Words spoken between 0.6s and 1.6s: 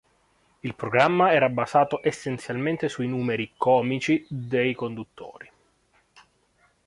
Il programma era